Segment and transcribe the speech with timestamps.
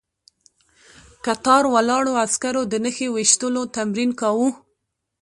[1.25, 4.49] کتار ولاړو عسکرو د نښې ويشتلو تمرين کاوه.